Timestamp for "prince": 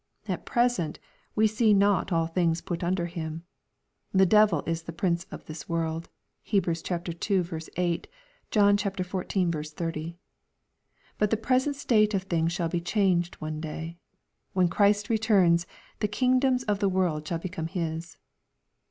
4.91-5.27